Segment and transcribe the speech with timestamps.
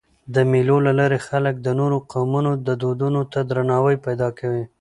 [0.35, 4.63] د مېلو له لاري خلک د نورو قومونو دودونو ته درناوی پیدا کوي.